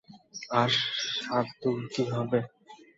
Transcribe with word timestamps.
আর 0.51 0.69
সাত্তুর 1.17 1.77
কি 1.93 2.03
হবে? 2.13 2.39